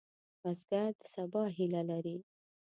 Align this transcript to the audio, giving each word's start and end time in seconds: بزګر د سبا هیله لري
بزګر 0.41 0.89
د 0.99 1.01
سبا 1.13 1.43
هیله 1.57 1.81
لري 1.89 2.17